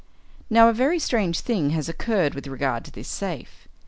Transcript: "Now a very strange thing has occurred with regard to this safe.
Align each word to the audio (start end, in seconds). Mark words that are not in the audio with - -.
"Now 0.49 0.67
a 0.67 0.73
very 0.73 0.97
strange 0.97 1.41
thing 1.41 1.69
has 1.77 1.87
occurred 1.87 2.33
with 2.33 2.47
regard 2.47 2.85
to 2.85 2.91
this 2.91 3.07
safe. 3.07 3.67